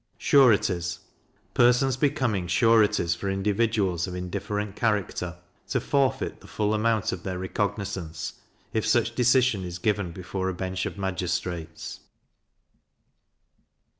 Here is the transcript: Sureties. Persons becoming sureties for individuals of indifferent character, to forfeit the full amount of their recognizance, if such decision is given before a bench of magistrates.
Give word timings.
Sureties. 0.17 0.97
Persons 1.53 1.95
becoming 1.95 2.47
sureties 2.47 3.13
for 3.13 3.29
individuals 3.29 4.07
of 4.07 4.15
indifferent 4.15 4.75
character, 4.75 5.37
to 5.67 5.79
forfeit 5.79 6.41
the 6.41 6.47
full 6.47 6.73
amount 6.73 7.11
of 7.11 7.21
their 7.21 7.37
recognizance, 7.37 8.33
if 8.73 8.83
such 8.83 9.13
decision 9.13 9.63
is 9.63 9.77
given 9.77 10.11
before 10.11 10.49
a 10.49 10.55
bench 10.55 10.87
of 10.87 10.97
magistrates. 10.97 11.99